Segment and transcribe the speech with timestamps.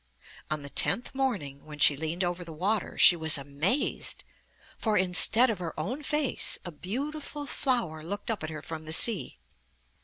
[0.49, 4.23] On the tenth morning, when she leaned over the water, she was amazed,
[4.79, 8.93] for instead of her own face, a beautiful flower looked up at her from the
[8.93, 9.37] sea.